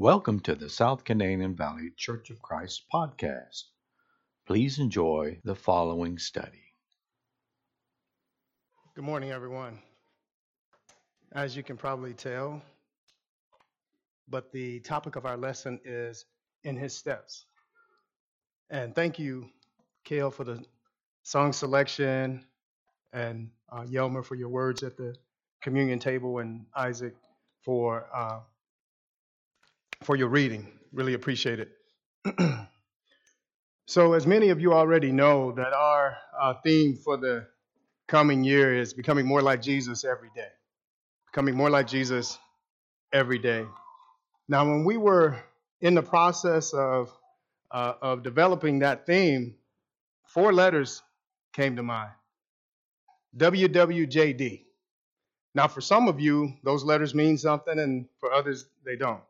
[0.00, 3.64] Welcome to the South Canadian Valley Church of Christ podcast.
[4.46, 6.72] Please enjoy the following study.
[8.94, 9.78] Good morning, everyone.
[11.32, 12.62] As you can probably tell,
[14.26, 16.24] but the topic of our lesson is
[16.64, 17.44] in his steps.
[18.70, 19.50] And thank you,
[20.04, 20.64] Kale, for the
[21.24, 22.46] song selection,
[23.12, 25.14] and uh, Yelmer for your words at the
[25.60, 27.14] communion table, and Isaac
[27.62, 28.40] for uh,
[30.02, 30.66] for your reading.
[30.92, 31.70] Really appreciate it.
[33.86, 37.46] so, as many of you already know, that our uh, theme for the
[38.08, 40.48] coming year is becoming more like Jesus every day.
[41.32, 42.38] Becoming more like Jesus
[43.12, 43.64] every day.
[44.48, 45.38] Now, when we were
[45.80, 47.10] in the process of
[47.70, 49.54] uh, of developing that theme,
[50.26, 51.02] four letters
[51.52, 52.10] came to mind.
[53.36, 54.64] WWJD.
[55.54, 59.20] Now, for some of you, those letters mean something, and for others, they don't.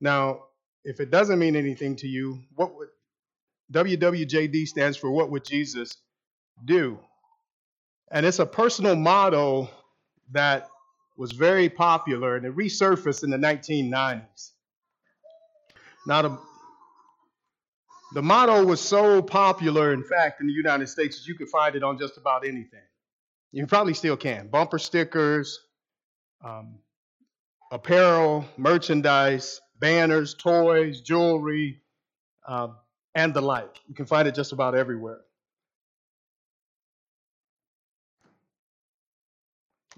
[0.00, 0.44] Now,
[0.84, 2.88] if it doesn't mean anything to you, what would
[3.72, 5.96] WWJD stands for what would Jesus
[6.64, 6.98] do?
[8.10, 9.70] And it's a personal motto
[10.32, 10.68] that
[11.16, 14.50] was very popular and it resurfaced in the 1990s.
[16.06, 16.38] Now, the,
[18.14, 21.76] the motto was so popular, in fact, in the United States, that you could find
[21.76, 22.80] it on just about anything.
[23.52, 24.48] You probably still can.
[24.48, 25.60] Bumper stickers,
[26.42, 26.78] um,
[27.70, 31.80] apparel, merchandise, banners, toys, jewelry,
[32.46, 32.68] uh,
[33.14, 33.80] and the like.
[33.88, 35.20] You can find it just about everywhere.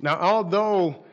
[0.00, 1.04] Now, although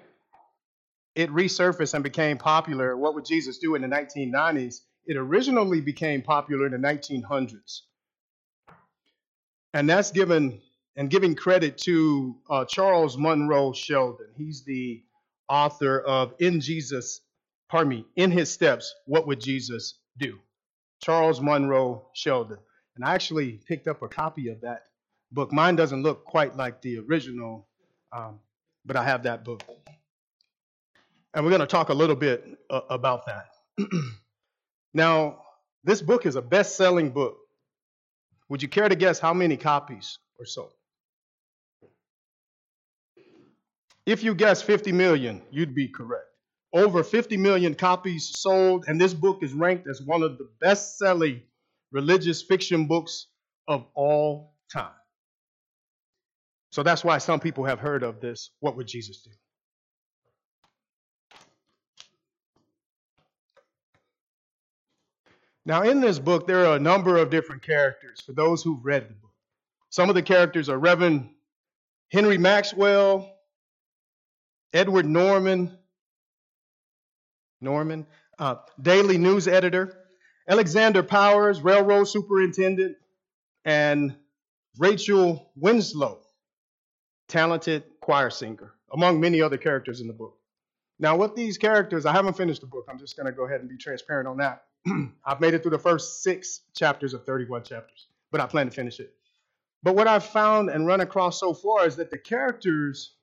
[1.16, 4.82] it resurfaced and became popular, what would Jesus do in the 1990s?
[5.06, 7.82] It originally became popular in the 1900s.
[9.74, 10.62] And that's given
[10.96, 14.28] and giving credit to uh, Charles Monroe Sheldon.
[14.36, 15.04] He's the
[15.48, 17.22] author of In Jesus,
[17.70, 20.40] pardon me, In His Steps, What Would Jesus Do?
[21.02, 22.58] Charles Monroe Sheldon.
[22.96, 24.84] And I actually picked up a copy of that
[25.32, 25.54] book.
[25.54, 27.68] Mine doesn't look quite like the original,
[28.12, 28.40] um,
[28.86, 29.64] but I have that book.
[31.34, 33.52] And we're going to talk a little bit uh, about that.
[34.94, 35.42] now,
[35.84, 37.38] this book is a best selling book.
[38.50, 40.72] Would you care to guess how many copies or so?
[44.06, 46.29] If you guess 50 million, you'd be correct.
[46.72, 50.98] Over 50 million copies sold, and this book is ranked as one of the best
[50.98, 51.42] selling
[51.92, 53.28] religious fiction books
[53.68, 54.92] of all time.
[56.72, 58.52] So that's why some people have heard of this.
[58.60, 59.32] What would Jesus do?
[65.66, 69.10] Now, in this book, there are a number of different characters for those who've read
[69.10, 69.32] the book.
[69.90, 71.30] Some of the characters are Reverend
[72.12, 73.36] Henry Maxwell,
[74.74, 75.78] Edward Norman,
[77.62, 78.06] Norman,
[78.38, 79.98] uh, Daily News editor,
[80.48, 82.98] Alexander Powers, railroad superintendent,
[83.66, 84.16] and
[84.78, 86.22] Rachel Winslow,
[87.28, 90.38] talented choir singer, among many other characters in the book.
[91.00, 92.86] Now, with these characters, I haven't finished the book.
[92.90, 94.64] I'm just going to go ahead and be transparent on that.
[95.26, 98.72] I've made it through the first six chapters of 31 chapters, but I plan to
[98.72, 99.14] finish it.
[99.82, 103.14] But what I've found and run across so far is that the characters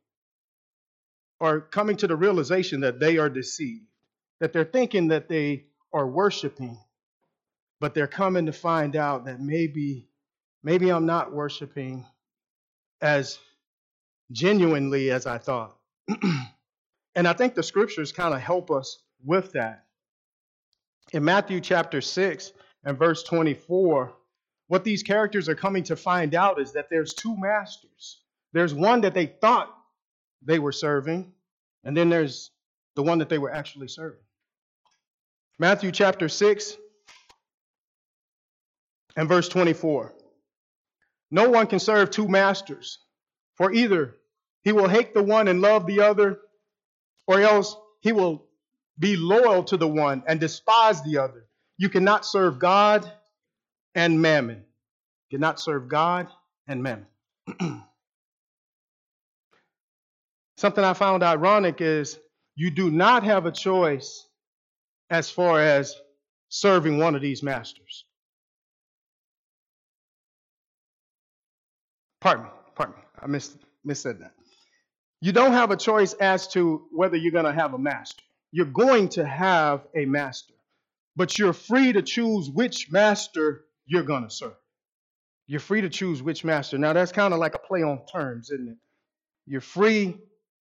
[1.40, 3.84] are coming to the realization that they are deceived,
[4.40, 6.78] that they're thinking that they are worshiping,
[7.80, 10.08] but they're coming to find out that maybe,
[10.62, 12.04] maybe I'm not worshiping
[13.00, 13.38] as
[14.32, 15.76] genuinely as I thought.
[17.14, 19.84] and I think the scriptures kind of help us with that.
[21.12, 22.52] In Matthew chapter 6
[22.84, 24.12] and verse 24,
[24.68, 28.20] what these characters are coming to find out is that there's two masters.
[28.52, 29.72] There's one that they thought
[30.42, 31.32] they were serving,
[31.84, 32.50] and then there's
[32.96, 34.25] the one that they were actually serving.
[35.58, 36.76] Matthew chapter 6
[39.16, 40.12] and verse 24.
[41.30, 42.98] No one can serve two masters,
[43.54, 44.16] for either
[44.62, 46.40] he will hate the one and love the other,
[47.26, 48.44] or else he will
[48.98, 51.46] be loyal to the one and despise the other.
[51.78, 53.10] You cannot serve God
[53.94, 54.62] and mammon.
[55.30, 56.28] You cannot serve God
[56.68, 57.06] and mammon.
[60.58, 62.18] Something I found ironic is
[62.54, 64.25] you do not have a choice
[65.10, 65.94] as far as
[66.48, 68.04] serving one of these masters.
[72.20, 73.02] Pardon me, pardon me.
[73.20, 73.56] I missed,
[73.86, 74.32] missaid that.
[75.20, 78.22] You don't have a choice as to whether you're going to have a master.
[78.52, 80.54] You're going to have a master,
[81.14, 84.56] but you're free to choose which master you're going to serve.
[85.46, 86.78] You're free to choose which master.
[86.78, 88.76] Now, that's kind of like a play on terms, isn't it?
[89.46, 90.18] You're free,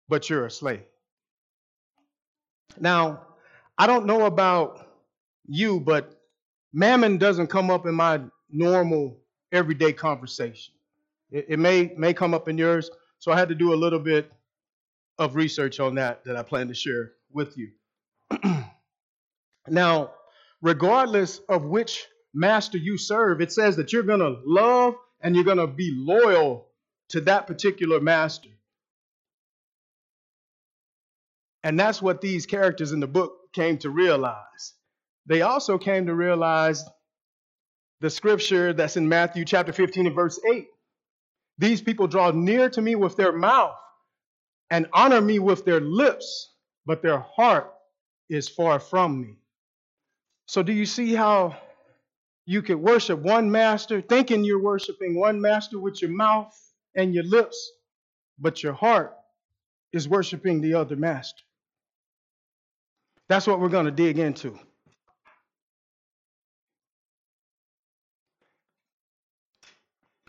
[0.08, 0.82] but you're a slave.
[2.80, 3.26] Now,
[3.78, 4.86] I don't know about
[5.46, 6.20] you, but
[6.72, 8.20] mammon doesn't come up in my
[8.50, 9.19] normal
[9.50, 10.74] everyday conversation.
[11.30, 13.98] It, it may may come up in yours, so I had to do a little
[13.98, 14.30] bit
[15.19, 17.70] of research on that that I plan to share with you.
[19.69, 20.10] now,
[20.60, 25.44] regardless of which master you serve, it says that you're going to love and you're
[25.44, 26.66] going to be loyal
[27.10, 28.48] to that particular master.
[31.62, 34.75] And that's what these characters in the book came to realize.
[35.26, 36.84] They also came to realize
[38.00, 40.66] the scripture that's in Matthew chapter 15 and verse 8.
[41.58, 43.76] These people draw near to me with their mouth
[44.70, 46.50] and honor me with their lips,
[46.87, 47.72] but their heart
[48.28, 49.37] is far from me.
[50.46, 51.56] So, do you see how
[52.46, 56.52] you could worship one master, thinking you're worshiping one master with your mouth
[56.96, 57.72] and your lips,
[58.38, 59.16] but your heart
[59.93, 61.43] is worshiping the other master?
[63.32, 64.58] That's what we're going to dig into.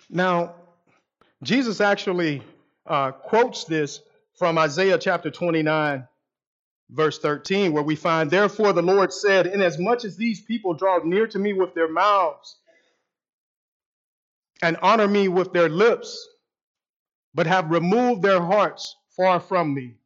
[0.09, 0.55] Now,
[1.43, 2.41] Jesus actually
[2.87, 3.99] uh, quotes this
[4.39, 6.07] from Isaiah chapter 29,
[6.91, 11.27] verse 13, where we find, Therefore the Lord said, Inasmuch as these people draw near
[11.27, 12.55] to me with their mouths
[14.61, 16.25] and honor me with their lips,
[17.35, 19.97] but have removed their hearts far from me,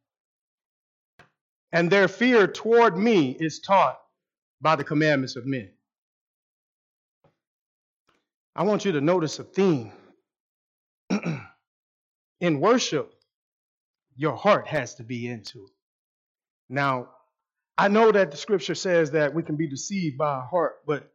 [1.72, 3.98] and their fear toward me is taught
[4.60, 5.70] by the commandments of men.
[8.56, 9.92] I want you to notice a theme.
[12.40, 13.14] In worship,
[14.16, 15.72] your heart has to be into it.
[16.68, 17.08] Now,
[17.76, 21.12] I know that the scripture says that we can be deceived by our heart, but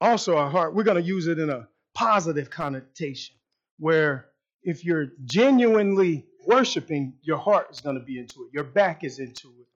[0.00, 3.36] also our heart, we're going to use it in a positive connotation
[3.78, 4.26] where
[4.64, 8.50] if you're genuinely worshiping, your heart is going to be into it.
[8.52, 9.66] Your back is into it.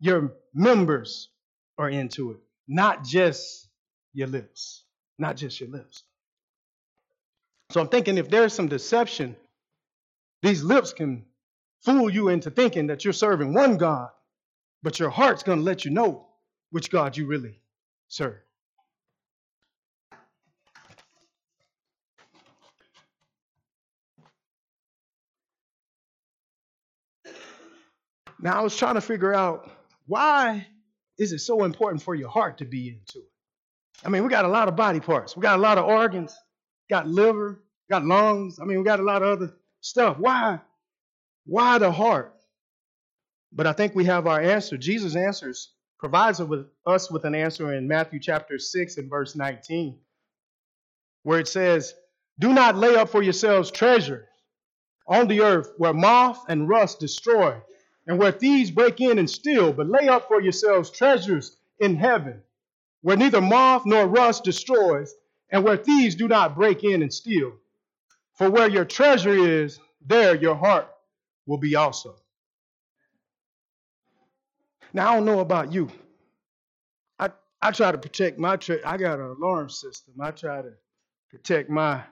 [0.00, 1.30] Your members
[1.78, 2.38] are into it,
[2.68, 3.68] not just
[4.12, 4.84] your lips.
[5.18, 6.02] Not just your lips.
[7.70, 9.36] So I'm thinking if there's some deception,
[10.42, 11.24] these lips can
[11.82, 14.10] fool you into thinking that you're serving one God,
[14.82, 16.26] but your heart's going to let you know
[16.70, 17.60] which God you really
[18.08, 18.43] serve.
[28.44, 29.70] Now, I was trying to figure out
[30.06, 30.66] why
[31.18, 33.32] is it so important for your heart to be into it?
[34.04, 35.34] I mean, we got a lot of body parts.
[35.34, 36.36] We got a lot of organs,
[36.90, 38.58] got liver, got lungs.
[38.60, 40.18] I mean, we got a lot of other stuff.
[40.18, 40.60] Why?
[41.46, 42.34] Why the heart?
[43.50, 44.76] But I think we have our answer.
[44.76, 46.38] Jesus answers, provides
[46.86, 49.98] us with an answer in Matthew chapter 6 and verse 19,
[51.22, 51.94] where it says,
[52.38, 54.26] Do not lay up for yourselves treasures
[55.06, 57.58] on the earth where moth and rust destroy,
[58.06, 62.42] and where thieves break in and steal, but lay up for yourselves treasures in heaven,
[63.02, 65.14] where neither moth nor rust destroys,
[65.50, 67.52] and where thieves do not break in and steal.
[68.34, 70.88] For where your treasure is, there your heart
[71.46, 72.16] will be also.
[74.92, 75.90] Now, I don't know about you.
[77.18, 77.30] I,
[77.60, 78.82] I try to protect my treasure.
[78.86, 80.14] I got an alarm system.
[80.20, 80.72] I try to
[81.30, 82.02] protect my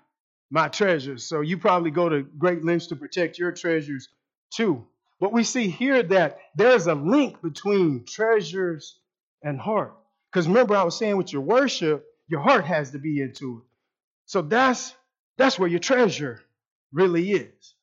[0.51, 1.25] my treasures.
[1.25, 4.11] So you probably go to great lengths to protect your treasures
[4.51, 4.87] too.
[5.23, 8.99] But we see here that there's a link between treasures
[9.41, 9.95] and heart.
[10.29, 13.65] Because remember, I was saying with your worship, your heart has to be into it.
[14.27, 14.97] So that's
[15.39, 16.43] that's where your treasure
[16.93, 17.75] really is.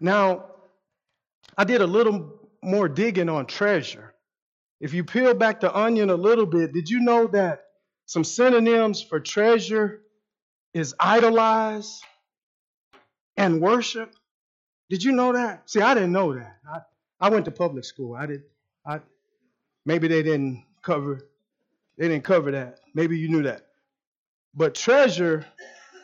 [0.00, 0.46] Now,
[1.58, 4.14] I did a little more digging on treasure.
[4.80, 7.66] If you peel back the onion a little bit, did you know that
[8.06, 10.00] some synonyms for treasure
[10.72, 12.00] is idolize
[13.36, 14.14] and worship?
[14.92, 15.70] Did you know that?
[15.70, 16.58] See, I didn't know that.
[16.70, 16.80] I,
[17.18, 18.14] I went to public school.
[18.14, 18.42] I did.
[18.84, 19.00] I
[19.86, 21.30] maybe they didn't cover.
[21.96, 22.80] They didn't cover that.
[22.92, 23.68] Maybe you knew that.
[24.54, 25.46] But treasure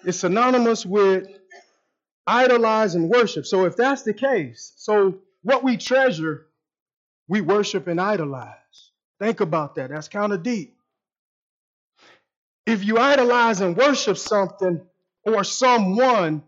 [0.07, 1.29] is synonymous with
[2.27, 3.45] idolize and worship.
[3.45, 6.47] So if that's the case, so what we treasure,
[7.29, 8.55] we worship and idolize.
[9.21, 9.91] Think about that.
[9.91, 10.79] That's kind of deep.
[12.65, 14.81] If you idolize and worship something
[15.27, 16.43] or someone,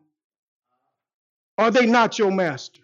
[1.61, 2.81] are they not your master?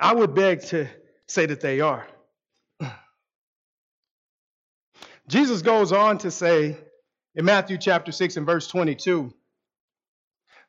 [0.00, 0.86] I would beg to
[1.26, 2.06] say that they are.
[5.28, 6.76] Jesus goes on to say
[7.34, 9.32] in Matthew chapter 6 and verse 22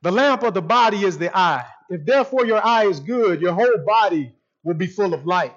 [0.02, 1.66] the lamp of the body is the eye.
[1.90, 5.54] If therefore your eye is good, your whole body will be full of light.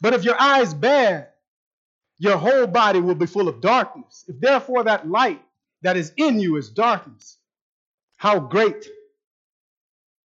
[0.00, 1.28] But if your eye is bad,
[2.18, 4.24] your whole body will be full of darkness.
[4.28, 5.42] If therefore that light
[5.82, 7.36] that is in you is darkness,
[8.16, 8.88] how great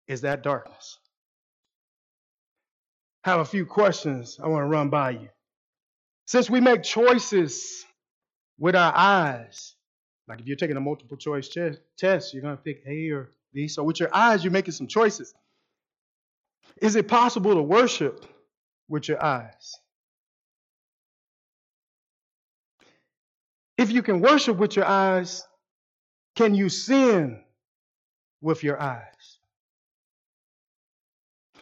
[0.09, 0.97] is that darkness?
[3.23, 5.29] I have a few questions I want to run by you.
[6.25, 7.85] Since we make choices
[8.57, 9.75] with our eyes,
[10.27, 11.49] like if you're taking a multiple choice
[11.97, 13.67] test, you're going to pick A or B.
[13.67, 15.33] So with your eyes, you're making some choices.
[16.81, 18.25] Is it possible to worship
[18.87, 19.75] with your eyes?
[23.77, 25.45] If you can worship with your eyes,
[26.35, 27.43] can you sin
[28.41, 29.08] with your eyes?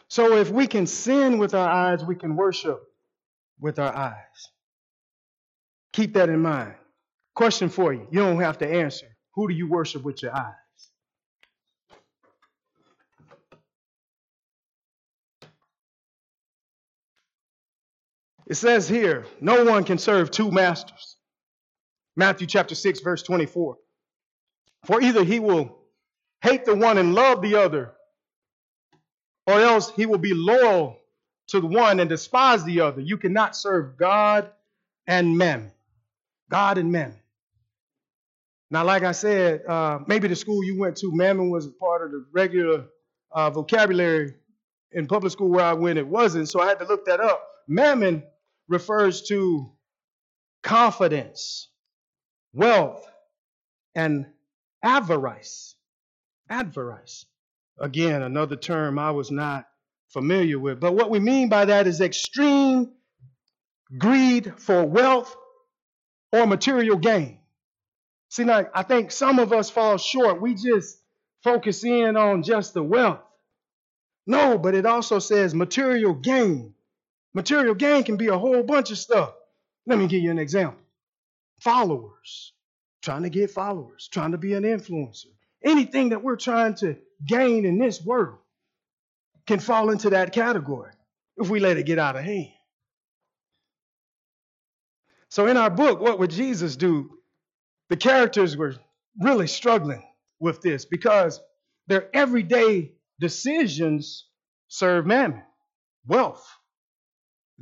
[0.08, 2.80] So if we can sin with our eyes, we can worship
[3.60, 4.14] with our eyes.
[5.92, 6.74] Keep that in mind.
[7.34, 8.06] Question for you.
[8.10, 9.06] You don't have to answer.
[9.34, 10.54] Who do you worship with your eyes?
[18.48, 21.16] It says here, no one can serve two masters.
[22.16, 23.76] Matthew chapter 6, verse 24.
[24.86, 25.78] For either he will
[26.40, 27.92] hate the one and love the other,
[29.48, 31.00] or else he will be loyal
[31.46, 33.00] to the one and despise the other.
[33.00, 34.50] You cannot serve God
[35.06, 35.72] and mammon.
[36.50, 37.18] God and mammon.
[38.70, 42.10] Now, like I said, uh, maybe the school you went to, mammon was part of
[42.10, 42.84] the regular
[43.32, 44.34] uh, vocabulary
[44.92, 45.98] in public school where I went.
[45.98, 47.42] It wasn't, so I had to look that up.
[47.66, 48.24] Mammon
[48.68, 49.72] refers to
[50.62, 51.68] confidence,
[52.52, 53.10] wealth,
[53.94, 54.26] and
[54.82, 55.74] avarice.
[56.50, 57.24] Avarice.
[57.80, 59.66] Again, another term I was not
[60.08, 60.80] familiar with.
[60.80, 62.92] But what we mean by that is extreme
[63.96, 65.34] greed for wealth
[66.32, 67.38] or material gain.
[68.30, 70.40] See, now, I think some of us fall short.
[70.40, 70.98] We just
[71.42, 73.20] focus in on just the wealth.
[74.26, 76.74] No, but it also says material gain.
[77.32, 79.32] Material gain can be a whole bunch of stuff.
[79.86, 80.80] Let me give you an example
[81.60, 82.52] followers,
[83.02, 85.26] trying to get followers, trying to be an influencer.
[85.64, 88.38] Anything that we're trying to gain in this world
[89.46, 90.92] can fall into that category
[91.38, 92.48] if we let it get out of hand.
[95.30, 97.10] So, in our book, What Would Jesus Do?
[97.90, 98.76] the characters were
[99.20, 100.04] really struggling
[100.40, 101.40] with this because
[101.88, 104.26] their everyday decisions
[104.68, 105.44] serve mammon,
[106.06, 106.46] wealth,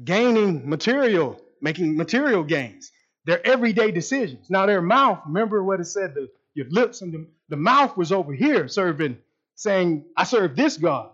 [0.05, 2.93] gaining material, making material gains.
[3.27, 4.51] Their everyday decisions.
[4.51, 8.13] Now, their mouth, remember what it said, the, your lips and the, the mouth was
[8.13, 9.19] over here serving,
[9.57, 11.11] saying, I serve this God.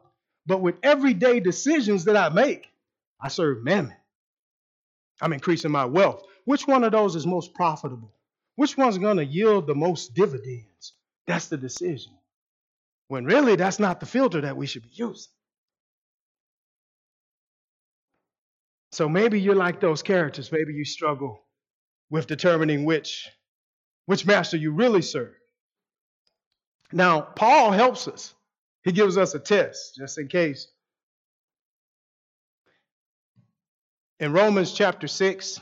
[0.46, 2.68] But with everyday decisions that I make,
[3.20, 3.96] I serve mammon.
[5.20, 6.25] I'm increasing my wealth.
[6.44, 8.12] Which one of those is most profitable?
[8.56, 10.92] Which one's going to yield the most dividends?
[11.26, 12.12] That's the decision.
[13.08, 15.32] When really, that's not the filter that we should be using.
[18.90, 20.52] So maybe you're like those characters.
[20.52, 21.42] Maybe you struggle
[22.11, 23.30] with determining which,
[24.06, 25.34] which master you really serve.
[26.92, 28.34] Now, Paul helps us.
[28.84, 30.68] He gives us a test just in case.
[34.20, 35.61] In Romans chapter 6,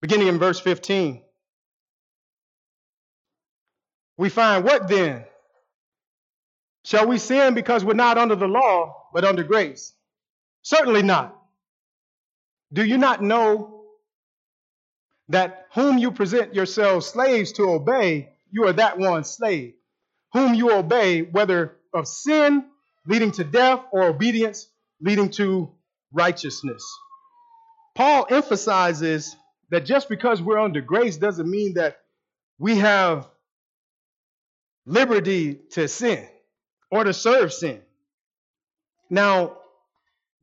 [0.00, 1.22] beginning in verse 15,
[4.16, 5.24] we find what then?
[6.84, 9.92] Shall we sin because we're not under the law, but under grace?
[10.62, 11.36] Certainly not.
[12.72, 13.84] Do you not know
[15.28, 19.74] that whom you present yourselves slaves to obey, you are that one slave,
[20.32, 22.64] whom you obey, whether of sin
[23.06, 24.68] leading to death or obedience
[25.00, 25.70] leading to
[26.12, 26.84] righteousness?
[27.94, 29.36] Paul emphasizes
[29.70, 31.98] that just because we're under grace doesn't mean that
[32.58, 33.28] we have
[34.86, 36.26] liberty to sin
[36.90, 37.80] or to serve sin.
[39.08, 39.56] Now,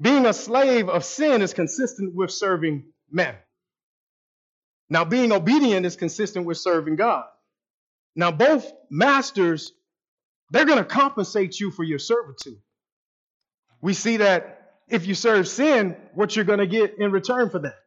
[0.02, 3.36] being a slave of sin is consistent with serving mammon.
[4.90, 7.26] Now, being obedient is consistent with serving God.
[8.16, 9.74] Now, both masters,
[10.52, 12.62] they're going to compensate you for your servitude.
[13.82, 17.60] We see that if you serve sin, what you're going to get in return for
[17.60, 17.78] that.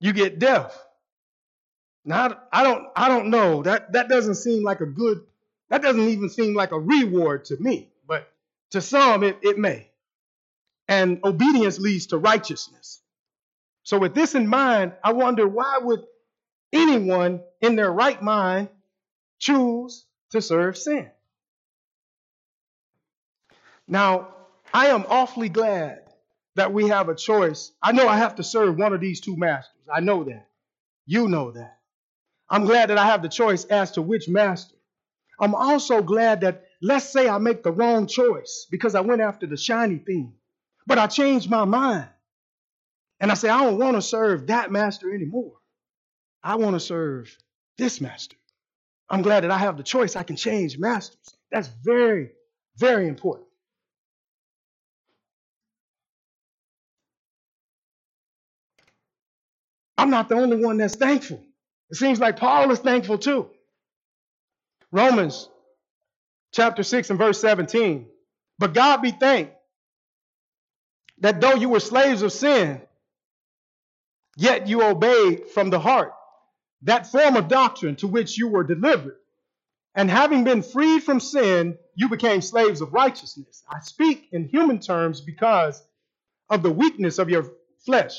[0.00, 0.76] You get death.
[2.04, 3.62] Now, I don't, I don't know.
[3.62, 5.20] That, that doesn't seem like a good,
[5.68, 7.90] that doesn't even seem like a reward to me.
[8.06, 8.28] But
[8.70, 9.90] to some, it, it may
[10.90, 13.00] and obedience leads to righteousness.
[13.84, 16.00] So, with this in mind, I wonder why would
[16.72, 18.68] anyone in their right mind
[19.38, 21.08] choose to serve sin?
[23.90, 24.28] Now,
[24.72, 26.02] I am awfully glad
[26.54, 27.72] that we have a choice.
[27.82, 29.82] I know I have to serve one of these two masters.
[29.92, 30.48] I know that.
[31.06, 31.78] You know that.
[32.48, 34.76] I'm glad that I have the choice as to which master.
[35.40, 39.46] I'm also glad that, let's say I make the wrong choice because I went after
[39.48, 40.34] the shiny thing.
[40.86, 42.08] But I changed my mind.
[43.18, 45.54] And I say, I don't want to serve that master anymore.
[46.44, 47.36] I want to serve
[47.76, 48.36] this master.
[49.08, 50.14] I'm glad that I have the choice.
[50.14, 51.18] I can change masters.
[51.50, 52.30] That's very,
[52.76, 53.49] very important.
[60.00, 61.42] I'm not the only one that's thankful.
[61.90, 63.50] It seems like Paul is thankful too.
[64.92, 65.48] Romans
[66.52, 68.08] chapter 6 and verse 17.
[68.58, 69.54] But God be thanked
[71.20, 72.82] that though you were slaves of sin,
[74.36, 76.12] yet you obeyed from the heart
[76.82, 79.16] that form of doctrine to which you were delivered.
[79.94, 83.64] And having been freed from sin, you became slaves of righteousness.
[83.70, 85.82] I speak in human terms because
[86.50, 87.46] of the weakness of your
[87.86, 88.16] flesh.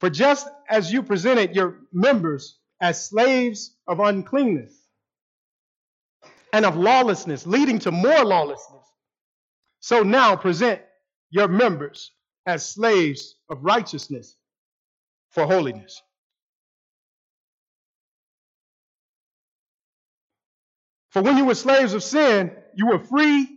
[0.00, 4.72] For just as you presented your members as slaves of uncleanness
[6.52, 8.86] and of lawlessness, leading to more lawlessness,
[9.80, 10.80] so now present
[11.30, 12.12] your members
[12.46, 14.36] as slaves of righteousness
[15.30, 16.02] for holiness.
[21.10, 23.48] For when you were slaves of sin, you were free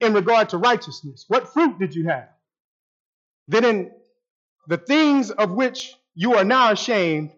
[0.00, 1.24] in regard to righteousness.
[1.28, 2.28] What fruit did you have?
[3.48, 3.90] Then in
[4.68, 7.32] the things of which you are now ashamed,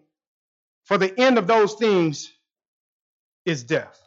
[0.85, 2.31] for the end of those things
[3.45, 4.01] is death.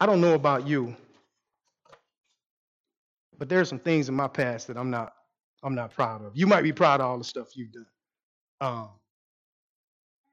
[0.00, 0.96] I don't know about you,
[3.38, 5.14] but there are some things in my past that I'm not
[5.62, 6.32] I'm not proud of.
[6.36, 7.86] You might be proud of all the stuff you've done.
[8.60, 8.90] Um,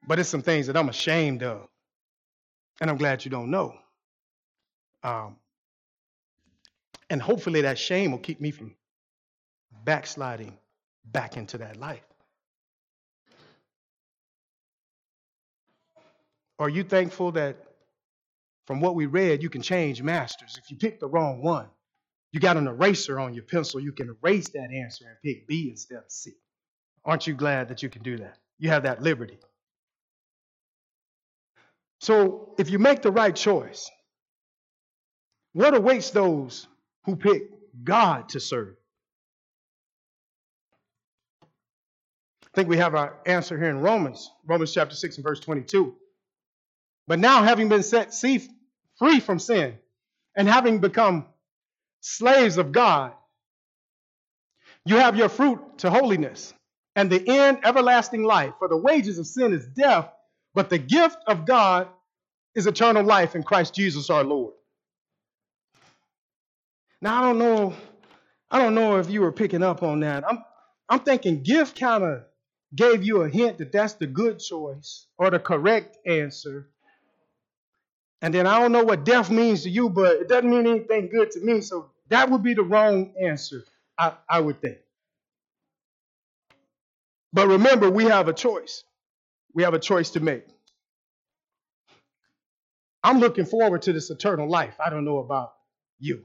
[0.08, 1.68] but it's some things that I'm ashamed of.
[2.80, 3.74] And I'm glad you don't know.
[5.04, 5.36] Um,
[7.10, 8.74] and hopefully that shame will keep me from
[9.84, 10.56] backsliding
[11.04, 12.04] back into that life.
[16.58, 17.56] Are you thankful that
[18.66, 20.58] from what we read, you can change masters?
[20.62, 21.66] If you pick the wrong one,
[22.32, 25.68] you got an eraser on your pencil, you can erase that answer and pick B
[25.70, 26.32] instead of C.
[27.04, 28.36] Aren't you glad that you can do that?
[28.58, 29.38] You have that liberty.
[31.98, 33.90] So if you make the right choice,
[35.52, 36.68] what awaits those
[37.04, 37.42] who pick
[37.82, 38.76] God to serve?
[42.52, 45.94] I think we have our answer here in Romans, Romans chapter 6 and verse 22.
[47.06, 48.14] But now, having been set
[48.98, 49.78] free from sin
[50.36, 51.26] and having become
[52.00, 53.12] slaves of God,
[54.84, 56.54] you have your fruit to holiness
[56.96, 58.54] and the end everlasting life.
[58.58, 60.10] For the wages of sin is death,
[60.54, 61.88] but the gift of God
[62.54, 64.54] is eternal life in Christ Jesus our Lord.
[67.00, 67.74] Now I don't know,
[68.50, 70.24] I don't know if you were picking up on that.
[70.28, 70.44] I'm
[70.88, 72.22] I'm thinking gift kind of
[72.74, 76.68] gave you a hint that that's the good choice or the correct answer.
[78.22, 81.08] And then I don't know what death means to you, but it doesn't mean anything
[81.08, 81.60] good to me.
[81.62, 83.64] So that would be the wrong answer,
[83.98, 84.78] I, I would think.
[87.32, 88.84] But remember, we have a choice.
[89.54, 90.46] We have a choice to make.
[93.02, 94.76] I'm looking forward to this eternal life.
[94.84, 95.54] I don't know about
[95.98, 96.24] you.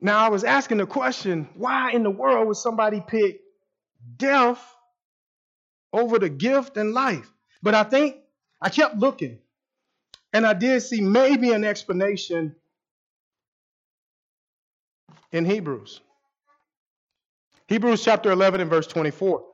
[0.00, 3.40] Now, I was asking the question why in the world would somebody pick
[4.16, 4.62] death
[5.92, 7.30] over the gift and life?
[7.62, 8.16] But I think
[8.62, 9.38] I kept looking
[10.32, 12.56] and I did see maybe an explanation
[15.32, 16.00] in Hebrews.
[17.68, 19.44] Hebrews chapter 11 and verse 24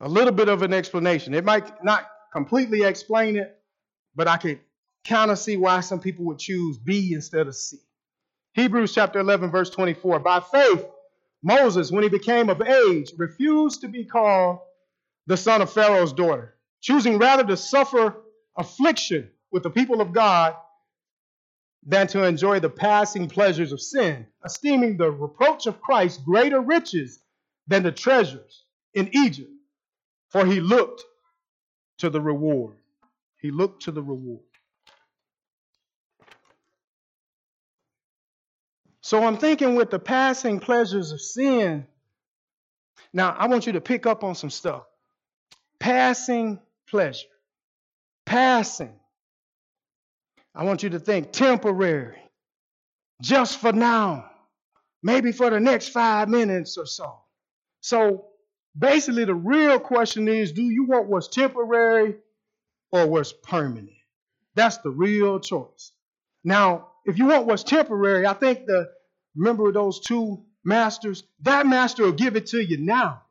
[0.00, 1.34] a little bit of an explanation.
[1.34, 3.56] It might not completely explain it,
[4.14, 4.60] but I could
[5.06, 7.78] kind of see why some people would choose B instead of C.
[8.54, 10.20] Hebrews chapter 11, verse 24.
[10.20, 10.86] By faith,
[11.42, 14.60] Moses, when he became of age, refused to be called
[15.26, 18.16] the son of Pharaoh's daughter, choosing rather to suffer
[18.56, 20.54] affliction with the people of God
[21.86, 27.20] than to enjoy the passing pleasures of sin, esteeming the reproach of Christ greater riches
[27.68, 28.64] than the treasures
[28.94, 29.50] in Egypt
[30.30, 31.04] for he looked
[31.98, 32.76] to the reward.
[33.40, 34.42] He looked to the reward.
[39.04, 41.86] So I'm thinking with the passing pleasures of sin.
[43.12, 44.84] Now, I want you to pick up on some stuff.
[45.78, 47.28] Passing pleasure.
[48.24, 48.94] Passing.
[50.54, 52.16] I want you to think temporary.
[53.20, 54.30] Just for now.
[55.02, 57.20] Maybe for the next five minutes or so.
[57.80, 58.26] So
[58.76, 62.16] Basically, the real question is do you want what's temporary
[62.90, 63.90] or what's permanent?
[64.54, 65.92] That's the real choice.
[66.42, 68.90] Now, if you want what's temporary, I think the
[69.36, 73.22] remember those two masters, that master will give it to you now.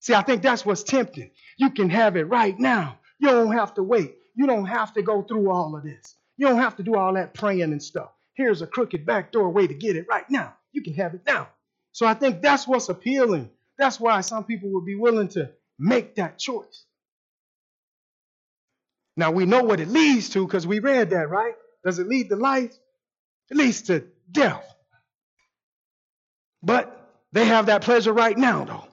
[0.00, 1.30] See, I think that's what's tempting.
[1.56, 2.98] You can have it right now.
[3.18, 4.14] You don't have to wait.
[4.36, 6.14] You don't have to go through all of this.
[6.36, 8.10] You don't have to do all that praying and stuff.
[8.34, 10.54] Here's a crooked backdoor way to get it right now.
[10.72, 11.48] You can have it now.
[11.92, 16.16] So I think that's what's appealing that's why some people would be willing to make
[16.16, 16.84] that choice.
[19.16, 21.54] Now we know what it leads to because we read that, right?
[21.84, 22.74] Does it lead to life?
[23.50, 24.64] It leads to death.
[26.62, 26.94] But
[27.32, 28.84] they have that pleasure right now, though.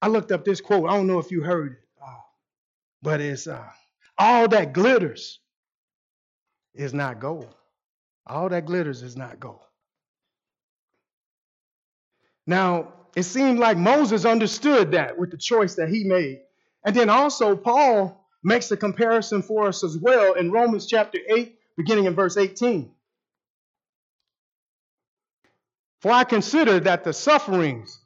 [0.00, 0.88] I looked up this quote.
[0.88, 2.20] I don't know if you heard it, uh,
[3.02, 3.64] but it's uh,
[4.16, 5.40] all that glitters
[6.74, 7.54] is not gold.
[8.26, 9.60] All that glitters is not gold.
[12.46, 16.40] Now, it seemed like Moses understood that with the choice that he made.
[16.84, 21.58] And then also, Paul makes a comparison for us as well in Romans chapter 8,
[21.76, 22.90] beginning in verse 18.
[26.00, 28.00] For I consider that the sufferings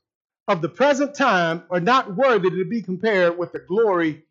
[0.48, 4.24] of the present time are not worthy to be compared with the glory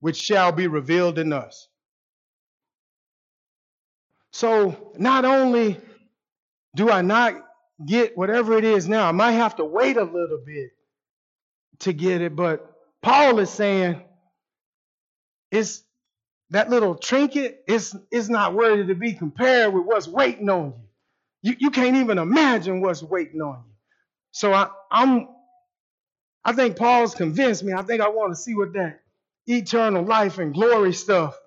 [0.00, 1.68] which shall be revealed in us.
[4.32, 5.76] So, not only
[6.74, 7.34] do I not
[7.84, 10.70] get whatever it is now, I might have to wait a little bit
[11.80, 14.02] to get it, but Paul is saying
[15.50, 15.82] it's
[16.50, 20.74] that little trinket is, is not worthy to be compared with what's waiting on
[21.42, 21.50] you.
[21.50, 23.72] You, you can't even imagine what's waiting on you.
[24.32, 25.28] So I, I'm
[26.44, 27.72] I think Paul's convinced me.
[27.74, 29.00] I think I want to see what that
[29.46, 31.38] eternal life and glory stuff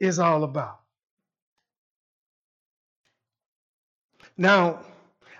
[0.00, 0.80] is all about.
[4.36, 4.80] Now,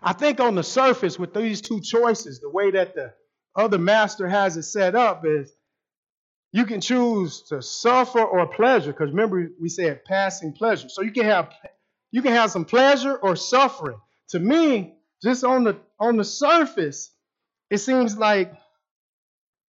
[0.02, 3.14] I think on the surface with these two choices, the way that the
[3.56, 5.52] other master has it set up is
[6.52, 10.88] you can choose to suffer or pleasure because remember we said passing pleasure.
[10.88, 11.52] So you can have
[12.10, 13.98] you can have some pleasure or suffering.
[14.30, 17.10] To me, just on the on the surface,
[17.70, 18.52] it seems like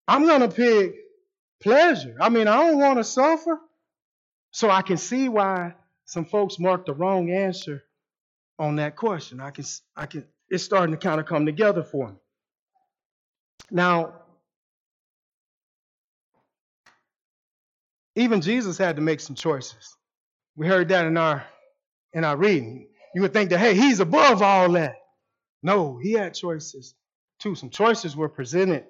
[0.08, 0.96] I'm to pick
[1.62, 2.16] pleasure.
[2.20, 3.60] I mean, I don't want to suffer.
[4.52, 5.74] So I can see why
[6.06, 7.84] some folks marked the wrong answer
[8.58, 9.40] on that question.
[9.40, 12.16] I can, I can, it's starting to kind of come together for me.
[13.70, 14.14] Now,
[18.18, 19.96] even Jesus had to make some choices.
[20.56, 21.46] We heard that in our
[22.14, 22.88] in our reading.
[23.14, 24.96] You would think that, hey, he's above all that.
[25.62, 26.96] No, he had choices
[27.40, 27.56] too.
[27.56, 28.86] Some choices were presented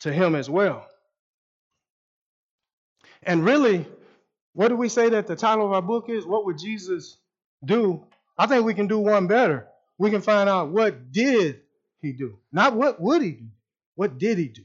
[0.00, 0.86] to him as well.
[3.22, 3.86] And really,
[4.54, 6.24] what do we say that the title of our book is?
[6.24, 7.18] What would Jesus
[7.64, 8.06] do?
[8.38, 9.66] I think we can do one better.
[9.98, 11.60] We can find out what did
[12.00, 12.38] he do?
[12.50, 13.48] Not what would he do?
[13.96, 14.64] What did he do?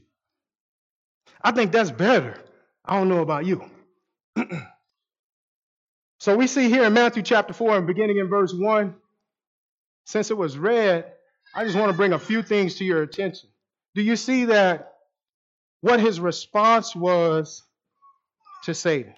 [1.42, 2.40] I think that's better.
[2.84, 3.68] I don't know about you.
[6.18, 8.94] so we see here in Matthew chapter 4 and beginning in verse 1,
[10.04, 11.12] since it was read,
[11.54, 13.48] I just want to bring a few things to your attention.
[13.94, 14.94] Do you see that
[15.84, 17.62] what his response was
[18.64, 19.12] to Satan.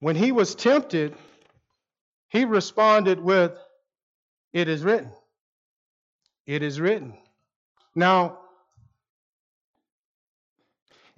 [0.00, 1.14] When he was tempted,
[2.28, 3.52] he responded with,
[4.52, 5.12] It is written.
[6.44, 7.14] It is written.
[7.94, 8.38] Now,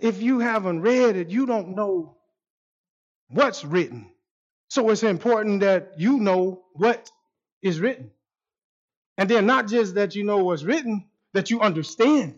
[0.02, 2.16] if you haven't read it, you don't know
[3.28, 4.10] what's written.
[4.68, 7.10] So it's important that you know what
[7.62, 8.10] is written.
[9.16, 12.34] And then not just that you know what's written, that you understand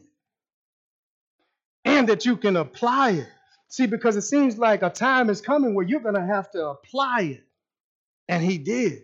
[1.84, 3.28] and that you can apply it.
[3.68, 6.66] See, because it seems like a time is coming where you're going to have to
[6.66, 7.44] apply it.
[8.28, 9.02] And he did.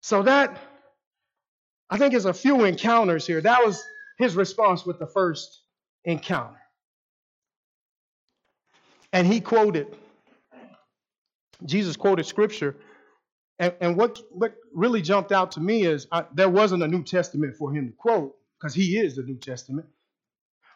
[0.00, 0.56] So that,
[1.90, 3.40] I think, is a few encounters here.
[3.40, 3.82] That was
[4.16, 5.60] his response with the first
[6.04, 6.60] encounter.
[9.16, 9.96] And he quoted,
[11.64, 12.76] Jesus quoted scripture.
[13.58, 17.02] And, and what, what really jumped out to me is I, there wasn't a New
[17.02, 19.86] Testament for him to quote because he is the New Testament.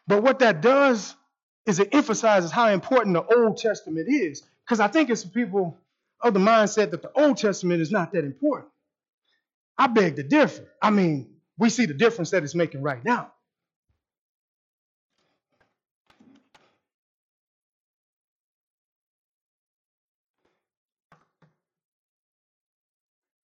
[0.06, 1.14] But what that does
[1.66, 4.42] is it emphasizes how important the Old Testament is.
[4.64, 5.76] Because I think it's people
[6.22, 8.70] of the mindset that the Old Testament is not that important.
[9.76, 10.66] I beg to differ.
[10.80, 13.32] I mean, we see the difference that it's making right now.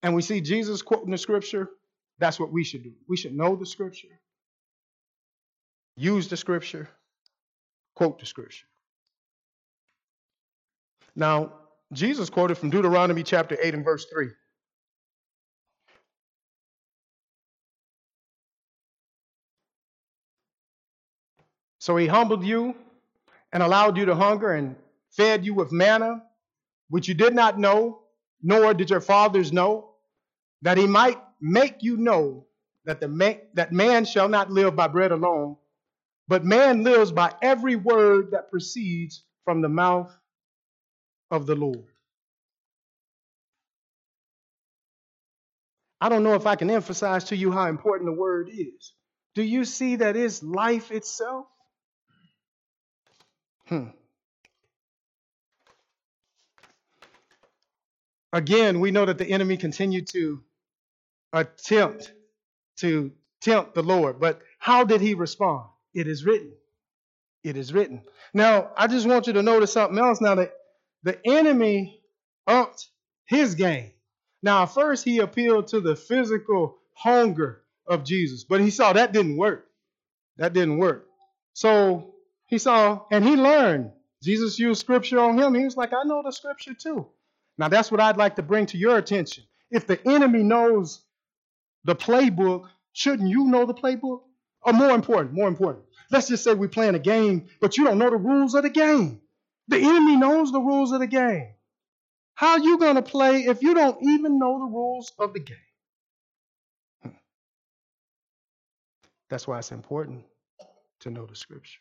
[0.04, 1.70] And we see Jesus quoting the scripture.
[2.20, 2.92] That's what we should do.
[3.08, 4.20] We should know the scripture
[5.96, 6.88] use the scripture,
[7.94, 8.66] quote the scripture.
[11.14, 11.52] Now,
[11.92, 14.28] Jesus quoted from Deuteronomy chapter 8 and verse 3.
[21.78, 22.74] So he humbled you
[23.52, 24.74] and allowed you to hunger and
[25.10, 26.22] fed you with manna,
[26.88, 28.00] which you did not know,
[28.42, 29.93] nor did your fathers know,
[30.64, 32.46] that he might make you know
[32.87, 35.57] that, the man, that man shall not live by bread alone,
[36.27, 40.11] but man lives by every word that proceeds from the mouth
[41.31, 41.85] of the Lord.
[46.00, 48.94] I don't know if I can emphasize to you how important the word is.
[49.35, 51.46] Do you see that it's life itself?
[53.66, 53.88] Hmm.
[58.33, 60.42] Again, we know that the enemy continued to
[61.35, 62.12] attempt
[62.79, 64.20] to tempt the Lord.
[64.20, 65.66] But how did he respond?
[65.92, 66.53] It is written.
[67.42, 68.03] It is written.
[68.33, 70.20] Now, I just want you to notice something else.
[70.20, 70.53] Now, that
[71.03, 72.01] the enemy
[72.47, 72.88] upped
[73.27, 73.92] his game.
[74.42, 79.37] Now, first he appealed to the physical hunger of Jesus, but he saw that didn't
[79.37, 79.66] work.
[80.38, 81.07] That didn't work.
[81.53, 82.14] So
[82.47, 83.92] he saw and he learned.
[84.23, 85.55] Jesus used scripture on him.
[85.55, 87.07] He was like, I know the scripture too.
[87.59, 89.44] Now, that's what I'd like to bring to your attention.
[89.70, 91.03] If the enemy knows
[91.85, 94.23] the playbook, shouldn't you know the playbook?
[94.62, 95.85] Or more important, more important.
[96.11, 98.70] Let's just say we're playing a game, but you don't know the rules of the
[98.70, 99.20] game.
[99.68, 101.49] The enemy knows the rules of the game.
[102.35, 105.40] How are you going to play if you don't even know the rules of the
[105.40, 105.57] game?
[109.31, 110.25] That's why it's important
[111.01, 111.81] to know the scripture.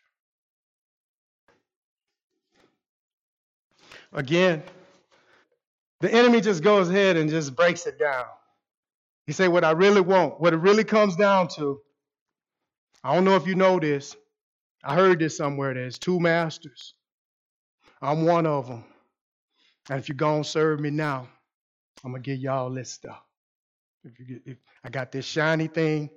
[4.12, 4.62] Again,
[6.00, 8.26] the enemy just goes ahead and just breaks it down.
[9.26, 11.80] He say, what I really want, what it really comes down to.
[13.02, 14.16] I don't know if you know this.
[14.82, 15.74] I heard this somewhere.
[15.74, 16.94] There's two masters.
[18.02, 18.84] I'm one of them.
[19.88, 21.28] And if you're gonna serve me now,
[22.04, 23.22] I'm gonna give y'all this stuff.
[24.04, 26.10] If you get, if I got this shiny thing,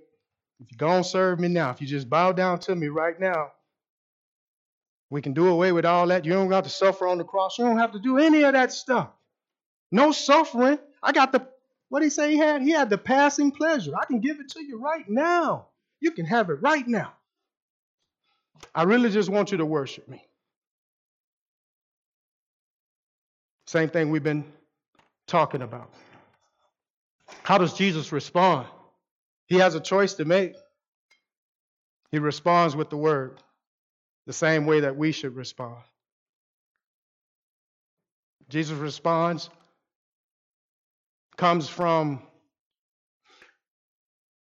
[0.60, 3.52] if you're gonna serve me now, if you just bow down to me right now,
[5.10, 6.26] we can do away with all that.
[6.26, 7.58] You don't have to suffer on the cross.
[7.58, 9.10] You don't have to do any of that stuff.
[9.92, 10.80] No suffering.
[11.02, 11.48] I got the
[11.90, 12.62] what did he say he had?
[12.62, 13.94] He had the passing pleasure.
[14.00, 15.68] I can give it to you right now.
[16.00, 17.14] You can have it right now.
[18.74, 20.24] I really just want you to worship me.
[23.66, 24.46] Same thing we've been
[25.28, 25.92] talking about.
[27.44, 28.68] How does Jesus respond?
[29.48, 30.56] He has a choice to make.
[32.12, 33.42] He responds with the word,
[34.26, 35.78] the same way that we should respond.
[38.50, 39.50] Jesus responds
[41.38, 42.22] comes from,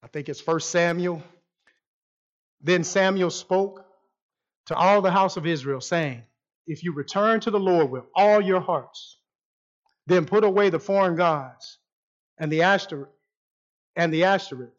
[0.02, 1.22] I think it's First Samuel.
[2.60, 3.84] Then Samuel spoke
[4.66, 6.22] to all the house of Israel, saying,
[6.66, 9.18] If you return to the Lord with all your hearts,
[10.06, 11.78] then put away the foreign gods
[12.38, 13.10] and the Ashtoreth
[13.96, 14.72] and the Ashtoreth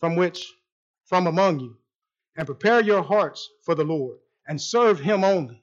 [0.00, 0.46] from which
[1.04, 1.76] from among you,
[2.36, 5.62] and prepare your hearts for the Lord, and serve him only,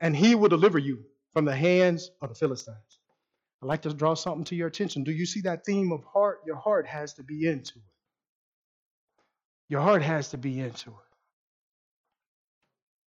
[0.00, 2.89] and he will deliver you from the hands of the Philistines.
[3.62, 5.04] I'd like to draw something to your attention.
[5.04, 6.40] Do you see that theme of heart?
[6.46, 7.84] Your heart has to be into it.
[9.68, 10.96] Your heart has to be into it.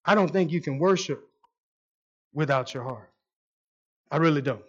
[0.05, 1.27] I don't think you can worship
[2.33, 3.09] without your heart.
[4.09, 4.61] I really don't.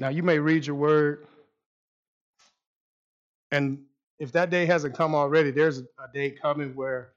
[0.00, 1.26] Now, you may read your word,
[3.52, 3.84] and
[4.18, 7.12] if that day hasn't come already, there's a day coming where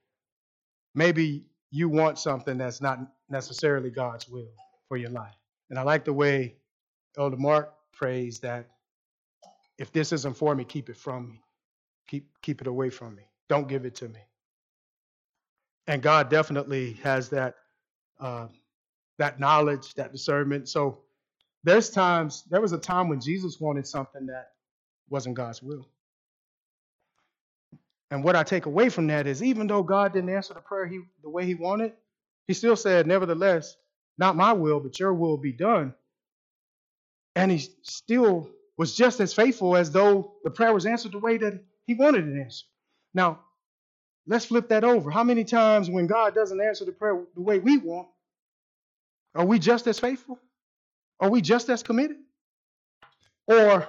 [0.95, 4.51] maybe you want something that's not necessarily God's will
[4.87, 5.35] for your life.
[5.69, 6.55] And I like the way
[7.17, 8.67] Elder Mark prays that
[9.77, 11.41] if this isn't for me, keep it from me.
[12.07, 13.23] Keep keep it away from me.
[13.49, 14.19] Don't give it to me.
[15.87, 17.55] And God definitely has that
[18.19, 18.47] uh,
[19.17, 20.69] that knowledge, that discernment.
[20.69, 20.99] So
[21.63, 24.51] there's times there was a time when Jesus wanted something that
[25.09, 25.87] wasn't God's will.
[28.09, 30.85] And what I take away from that is even though God didn't answer the prayer
[30.85, 31.93] he, the way he wanted,
[32.47, 33.75] he still said, Nevertheless,
[34.17, 35.93] not my will, but your will be done.
[37.35, 41.37] And he still was just as faithful as though the prayer was answered the way
[41.37, 42.67] that he wanted it answered.
[43.13, 43.39] Now,
[44.25, 45.11] let's flip that over.
[45.11, 48.07] How many times when God doesn't answer the prayer the way we want,
[49.35, 50.39] are we just as faithful?
[51.19, 52.17] Are we just as committed?
[53.47, 53.87] Or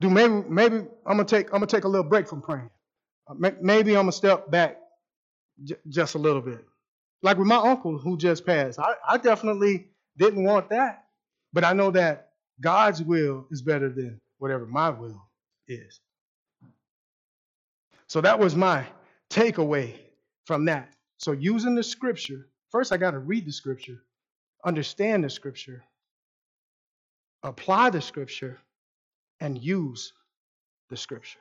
[0.00, 2.70] do maybe maybe I'm gonna take I'm gonna take a little break from praying.
[3.28, 4.78] Uh, maybe I'm gonna step back
[5.64, 6.64] j- just a little bit.
[7.22, 11.04] Like with my uncle who just passed, I, I definitely didn't want that,
[11.52, 12.30] but I know that
[12.60, 15.22] God's will is better than whatever my will
[15.68, 16.00] is.
[18.08, 18.86] So that was my
[19.30, 19.94] takeaway
[20.46, 20.92] from that.
[21.18, 24.02] So using the scripture, first I got to read the scripture,
[24.64, 25.84] understand the scripture,
[27.42, 28.58] apply the scripture,
[29.44, 30.14] and use
[30.88, 31.38] the scripture.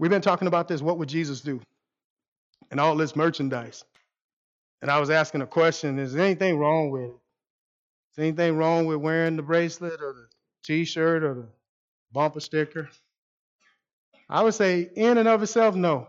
[0.00, 0.82] We've been talking about this.
[0.82, 1.60] What would Jesus do?
[2.72, 3.84] And all this merchandise.
[4.82, 7.16] And I was asking a question Is there anything wrong with it?
[8.12, 10.26] Is anything wrong with wearing the bracelet or the
[10.64, 11.48] t shirt or the
[12.10, 12.88] bumper sticker?
[14.28, 16.08] I would say, in and of itself, no.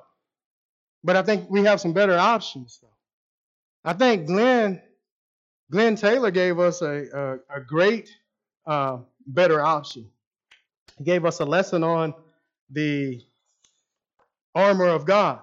[1.03, 2.98] But I think we have some better options, though.
[3.83, 4.81] I think Glenn
[5.71, 7.05] Glenn Taylor gave us a,
[7.51, 8.09] a, a great
[8.65, 10.09] uh, better option.
[10.97, 12.13] He gave us a lesson on
[12.71, 13.21] the
[14.55, 15.39] armor of God.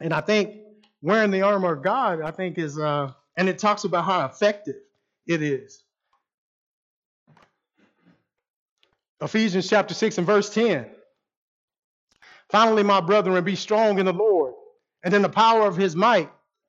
[0.00, 0.56] And I think
[1.02, 4.76] wearing the armor of God, I think is, uh, and it talks about how effective
[5.26, 5.82] it is.
[9.20, 10.86] Ephesians chapter 6 and verse 10.
[12.50, 14.54] Finally, my brethren, be strong in the Lord
[15.02, 16.30] and in the power of his might.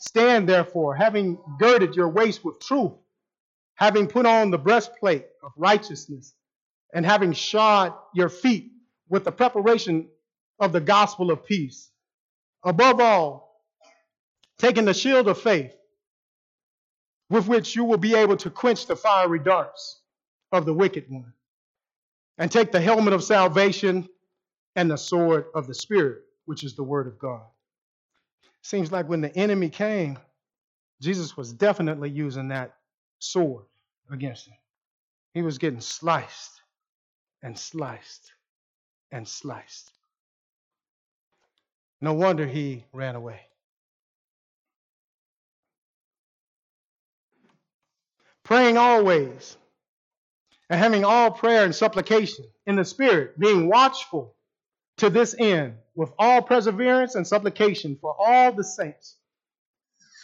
[0.00, 2.92] stand therefore, having girded your waist with truth,
[3.76, 6.34] having put on the breastplate of righteousness,
[6.92, 8.72] and having shod your feet
[9.08, 10.08] with the preparation
[10.58, 11.90] of the gospel of peace.
[12.64, 13.62] Above all,
[14.58, 15.76] taking the shield of faith,
[17.30, 20.00] with which you will be able to quench the fiery darts
[20.52, 21.32] of the wicked one,
[22.38, 24.08] and take the helmet of salvation
[24.76, 27.42] and the sword of the Spirit, which is the word of God.
[28.62, 30.18] Seems like when the enemy came,
[31.00, 32.76] Jesus was definitely using that
[33.18, 33.64] sword
[34.10, 34.56] against him.
[35.34, 36.60] He was getting sliced
[37.42, 38.32] and sliced
[39.12, 39.92] and sliced.
[42.00, 43.40] No wonder he ran away.
[48.44, 49.56] Praying always
[50.68, 54.34] and having all prayer and supplication in the Spirit, being watchful
[55.00, 59.16] to this end with all perseverance and supplication for all the saints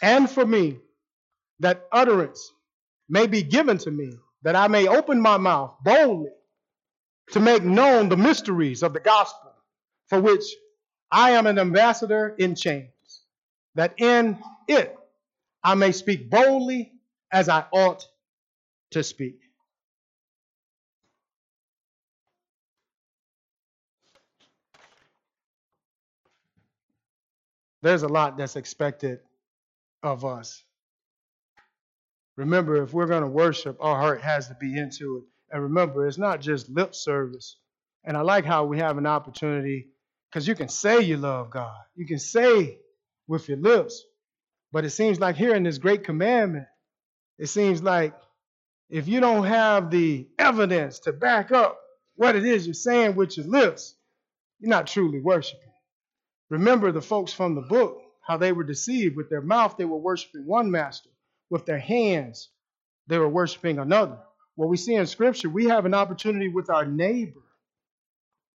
[0.01, 0.77] and for me,
[1.59, 2.51] that utterance
[3.09, 4.13] may be given to me,
[4.43, 6.29] that I may open my mouth boldly
[7.31, 9.51] to make known the mysteries of the gospel,
[10.09, 10.43] for which
[11.11, 13.23] I am an ambassador in chains,
[13.75, 14.37] that in
[14.67, 14.95] it
[15.63, 16.91] I may speak boldly
[17.31, 18.05] as I ought
[18.91, 19.39] to speak.
[27.81, 29.19] There's a lot that's expected
[30.03, 30.63] of us.
[32.35, 35.23] Remember, if we're going to worship, our heart has to be into it.
[35.51, 37.57] And remember, it's not just lip service.
[38.03, 39.87] And I like how we have an opportunity
[40.29, 42.79] because you can say you love God, you can say
[43.27, 44.03] with your lips,
[44.71, 46.67] but it seems like here in this great commandment,
[47.37, 48.13] it seems like
[48.89, 51.79] if you don't have the evidence to back up
[52.15, 53.95] what it is you're saying with your lips,
[54.59, 55.69] you're not truly worshiping.
[56.49, 59.15] Remember the folks from the book, how they were deceived.
[59.15, 61.09] With their mouth, they were worshiping one master.
[61.49, 62.49] With their hands,
[63.07, 64.19] they were worshiping another.
[64.55, 67.41] What we see in Scripture, we have an opportunity with our neighbor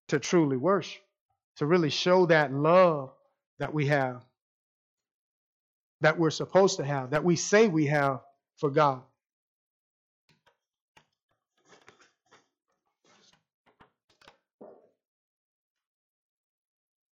[0.10, 1.02] to truly worship,
[1.58, 3.12] to really show that love
[3.60, 4.24] that we have,
[6.02, 8.22] that we're supposed to have, that we say we have
[8.58, 9.04] for God.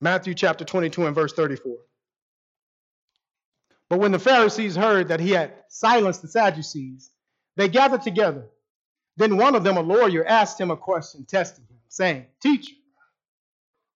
[0.07, 1.79] Matthew chapter 22 and verse 34.
[3.91, 7.11] But when the Pharisees heard that he had silenced the Sadducees,
[7.57, 8.47] they gathered together.
[9.17, 12.77] Then one of them, a lawyer, asked him a question, testing him, saying, Teacher,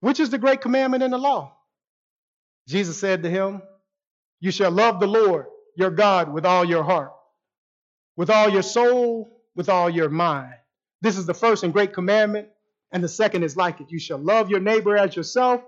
[0.01, 1.57] which is the great commandment in the law?
[2.67, 3.63] Jesus said to him,
[4.41, 5.47] You shall love the Lord
[5.77, 7.13] your God with all your heart,
[8.17, 10.55] with all your soul, with all your mind.
[11.03, 12.49] This is the first and great commandment,
[12.91, 13.93] and the second is like it.
[13.93, 15.63] You shall love your neighbor as yourself.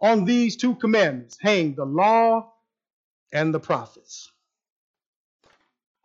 [0.00, 2.52] On these two commandments hang the law
[3.32, 4.30] and the prophets.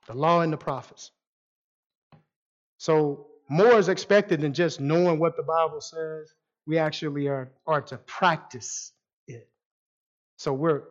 [0.08, 1.12] The law and the prophets.
[2.77, 6.34] So, more is expected than just knowing what the Bible says.
[6.65, 8.91] We actually are, are to practice
[9.28, 9.47] it.
[10.38, 10.84] So, we're,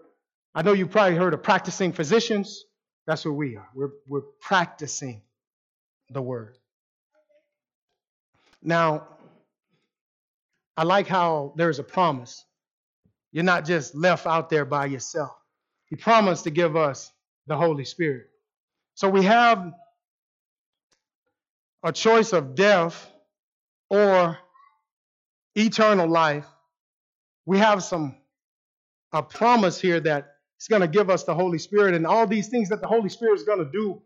[0.55, 2.65] I know you probably heard of practicing physicians.
[3.07, 3.69] That's what we are.
[3.75, 5.23] We're, we're practicing
[6.09, 6.57] the word.
[8.63, 9.09] Now,
[10.77, 12.45] I like how there's a promise
[13.33, 15.33] you're not just left out there by yourself.
[15.87, 17.11] He promised to give us
[17.47, 18.29] the Holy Spirit.
[18.95, 19.73] So we have
[21.83, 23.11] a choice of death
[23.91, 24.39] or
[25.55, 26.47] eternal life.
[27.47, 28.17] We have some
[29.13, 32.49] a promise here that He's going to give us the Holy Spirit and all these
[32.49, 34.01] things that the Holy Spirit is going to do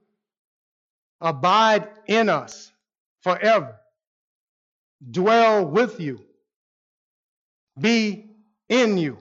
[1.20, 2.72] abide in us
[3.22, 3.76] forever,
[5.10, 6.20] dwell with you,
[7.78, 8.25] be
[8.68, 9.18] in you.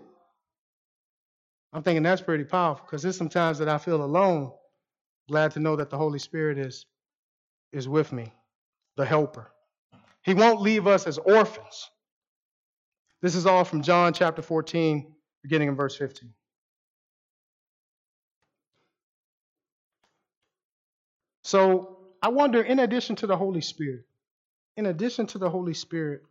[1.73, 4.51] I'm thinking that's pretty powerful because there's some times that I feel alone.
[5.27, 6.85] Glad to know that the Holy Spirit is,
[7.73, 8.31] is with me,
[8.95, 9.51] the helper.
[10.23, 11.91] He won't leave us as orphans.
[13.21, 16.33] This is all from John chapter 14, beginning in verse 15.
[21.43, 24.05] So I wonder, in addition to the Holy Spirit,
[24.77, 26.23] in addition to the Holy Spirit,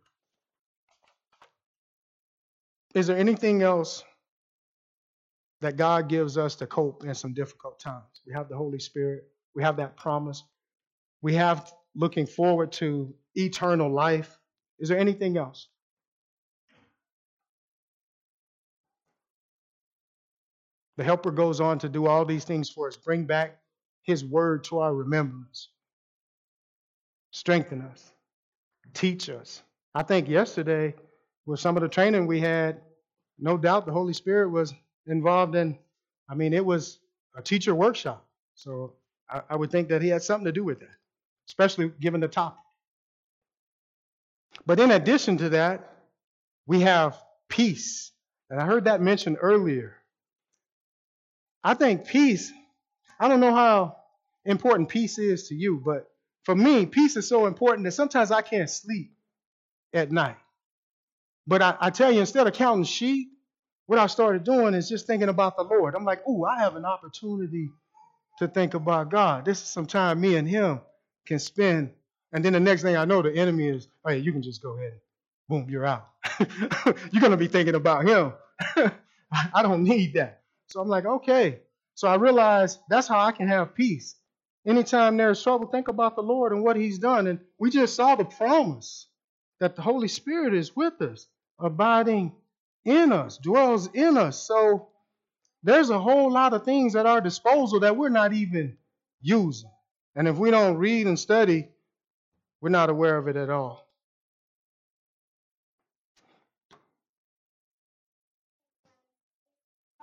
[2.95, 4.03] is there anything else
[5.61, 8.21] that God gives us to cope in some difficult times?
[8.25, 10.43] We have the Holy Spirit, we have that promise,
[11.21, 14.39] we have looking forward to eternal life.
[14.79, 15.67] Is there anything else?
[20.97, 23.57] The Helper goes on to do all these things for us, bring back
[24.03, 25.69] His word to our remembrance,
[27.31, 28.11] strengthen us,
[28.93, 29.61] teach us.
[29.93, 30.95] I think yesterday,
[31.45, 32.81] with some of the training we had,
[33.37, 34.73] no doubt the Holy Spirit was
[35.07, 35.77] involved in,
[36.29, 36.99] I mean, it was
[37.35, 38.25] a teacher workshop.
[38.55, 38.93] So
[39.29, 40.95] I, I would think that He had something to do with that,
[41.47, 42.59] especially given the topic.
[44.65, 45.91] But in addition to that,
[46.65, 48.11] we have peace.
[48.49, 49.97] And I heard that mentioned earlier.
[51.63, 52.51] I think peace,
[53.19, 53.97] I don't know how
[54.45, 56.07] important peace is to you, but
[56.43, 59.11] for me, peace is so important that sometimes I can't sleep
[59.93, 60.37] at night.
[61.47, 63.29] But I, I tell you, instead of counting sheep,
[63.87, 65.95] what I started doing is just thinking about the Lord.
[65.95, 67.69] I'm like, ooh, I have an opportunity
[68.39, 69.45] to think about God.
[69.45, 70.81] This is some time me and Him
[71.25, 71.91] can spend.
[72.33, 74.61] And then the next thing I know, the enemy is, oh, yeah, you can just
[74.61, 75.01] go ahead and
[75.47, 76.09] boom, you're out.
[76.39, 78.33] you're going to be thinking about Him.
[79.53, 80.41] I don't need that.
[80.67, 81.59] So I'm like, okay.
[81.93, 84.15] So I realized that's how I can have peace.
[84.65, 87.27] Anytime there's trouble, think about the Lord and what He's done.
[87.27, 89.07] And we just saw the promise
[89.59, 91.27] that the Holy Spirit is with us,
[91.59, 92.33] abiding
[92.83, 94.45] in us, dwells in us.
[94.47, 94.89] So
[95.63, 98.77] there's a whole lot of things at our disposal that we're not even
[99.21, 99.71] using.
[100.15, 101.69] And if we don't read and study,
[102.61, 103.85] we're not aware of it at all.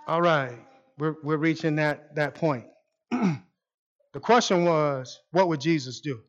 [0.07, 0.59] All right,
[0.99, 2.67] we're, we're reaching that, that point.
[3.11, 6.21] the question was, what would Jesus do?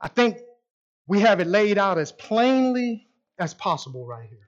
[0.00, 0.38] I think
[1.08, 3.08] we have it laid out as plainly
[3.38, 4.45] as possible right here.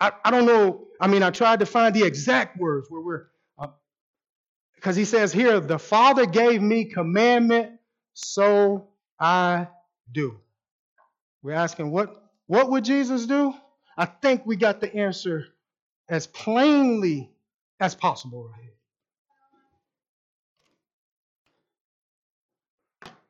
[0.00, 3.26] I, I don't know, I mean, I tried to find the exact words where we're,
[4.74, 7.78] because uh, he says here, the Father gave me commandment,
[8.14, 8.88] so
[9.18, 9.68] I
[10.12, 10.38] do.
[11.42, 12.14] We're asking, what,
[12.46, 13.54] what would Jesus do?
[13.96, 15.46] I think we got the answer
[16.08, 17.30] as plainly
[17.80, 18.72] as possible right here.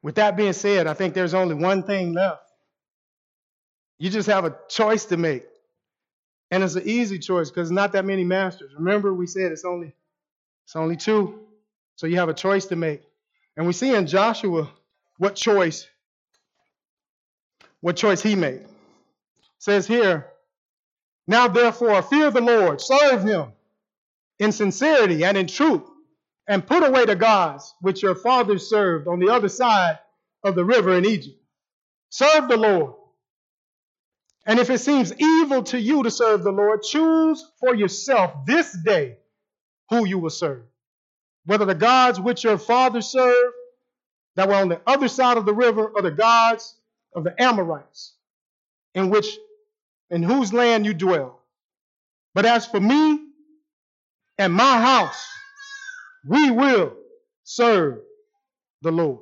[0.02, 2.42] With that being said, I think there's only one thing left.
[3.98, 5.44] You just have a choice to make.
[6.50, 8.72] And it's an easy choice because not that many masters.
[8.76, 9.92] Remember, we said it's only
[10.64, 11.40] it's only two.
[11.96, 13.02] So you have a choice to make.
[13.56, 14.70] And we see in Joshua
[15.18, 15.88] what choice
[17.80, 18.62] what choice he made.
[18.62, 18.68] It
[19.58, 20.26] says here,
[21.26, 23.52] now therefore fear the Lord, serve him
[24.38, 25.82] in sincerity and in truth,
[26.48, 29.98] and put away the gods which your fathers served on the other side
[30.42, 31.38] of the river in Egypt.
[32.10, 32.94] Serve the Lord.
[34.46, 38.76] And if it seems evil to you to serve the Lord, choose for yourself this
[38.84, 39.18] day
[39.90, 40.62] who you will serve.
[41.44, 43.54] Whether the gods which your fathers served
[44.36, 46.76] that were on the other side of the river, or the gods
[47.14, 48.14] of the Amorites,
[48.94, 49.26] in which
[50.10, 51.40] in whose land you dwell.
[52.34, 53.20] But as for me
[54.38, 55.26] and my house,
[56.26, 56.94] we will
[57.44, 58.00] serve
[58.82, 59.20] the Lord.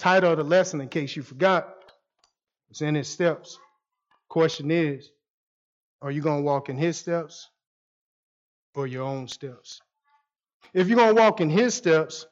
[0.00, 1.76] Title of the lesson, in case you forgot,
[2.70, 3.58] it's in his steps.
[4.30, 5.10] Question is,
[6.00, 7.50] are you going to walk in his steps
[8.74, 9.82] or your own steps?
[10.72, 12.24] If you're going to walk in his steps,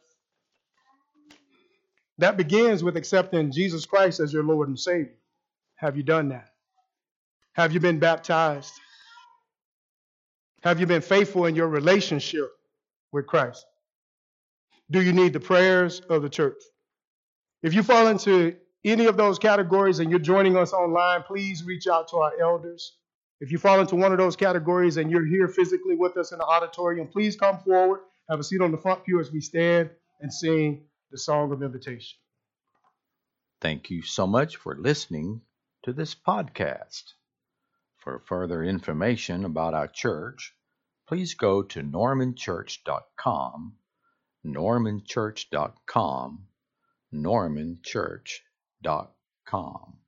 [2.16, 5.18] that begins with accepting Jesus Christ as your Lord and Savior.
[5.74, 6.48] Have you done that?
[7.52, 8.72] Have you been baptized?
[10.62, 12.50] Have you been faithful in your relationship
[13.12, 13.66] with Christ?
[14.90, 16.62] Do you need the prayers of the church?
[17.62, 21.88] If you fall into any of those categories and you're joining us online, please reach
[21.88, 22.96] out to our elders.
[23.40, 26.38] If you fall into one of those categories and you're here physically with us in
[26.38, 28.00] the auditorium, please come forward,
[28.30, 29.90] have a seat on the front pew as we stand
[30.20, 32.18] and sing the song of invitation.
[33.60, 35.42] Thank you so much for listening
[35.82, 37.14] to this podcast.
[37.96, 40.54] For further information about our church,
[41.06, 43.74] please go to normanchurch.com,
[44.46, 46.47] normanchurch.com,
[47.12, 49.98] normanchurch.com.